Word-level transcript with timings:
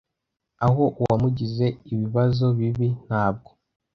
Aho 0.65 0.83
uwamugize 1.01 1.65
ibibazo 1.91 2.45
bibi 2.57 2.87
ntabwo 3.05 3.49